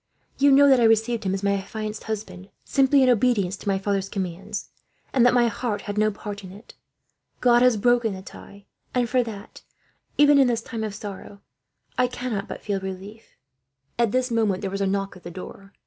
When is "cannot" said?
12.07-12.47